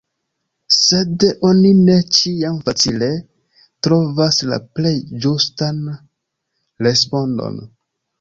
Sed 0.75 1.25
oni 1.49 1.73
ne 1.89 1.97
ĉiam 2.19 2.55
facile 2.69 3.09
trovas 3.87 4.39
la 4.53 4.59
plej 4.79 4.95
ĝustan 5.27 5.81
respondon. 6.89 7.61